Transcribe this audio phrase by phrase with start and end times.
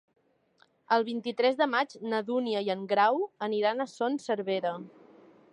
[0.97, 4.77] El vint-i-tres de maig na Dúnia i en Grau aniran a Son Servera.